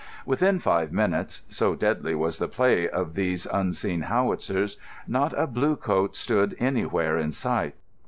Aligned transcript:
Within 0.25 0.57
five 0.57 0.91
minutes—so 0.91 1.75
deadly 1.75 2.15
was 2.15 2.39
the 2.39 2.47
play 2.47 2.89
of 2.89 3.13
these 3.13 3.45
unseen 3.45 4.01
howitzers—not 4.01 5.37
a 5.39 5.45
blue 5.45 5.75
coat 5.75 6.15
stood 6.15 6.55
anywhere 6.59 7.19
in 7.19 7.31
sight. 7.31 7.75